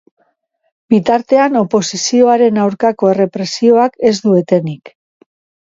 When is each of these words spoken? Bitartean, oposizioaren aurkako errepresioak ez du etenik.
Bitartean, 0.93 1.59
oposizioaren 1.61 2.59
aurkako 2.63 3.13
errepresioak 3.13 4.03
ez 4.13 4.15
du 4.27 4.37
etenik. 4.43 4.95